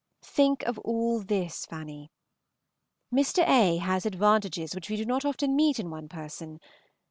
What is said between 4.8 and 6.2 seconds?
we do not often meet in one